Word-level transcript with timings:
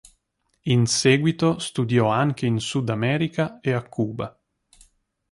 In 0.63 0.87
seguito 0.87 1.59
studiò 1.59 2.07
anche 2.07 2.47
in 2.47 2.59
Sud 2.59 2.89
America 2.89 3.59
e 3.59 3.71
a 3.73 3.83
Cuba. 3.87 4.35